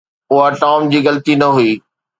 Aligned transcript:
اها 0.35 0.47
ٽام 0.61 0.89
جي 0.95 0.99
غلطي 1.09 1.33
نه 1.43 1.55
هئي 1.57 1.71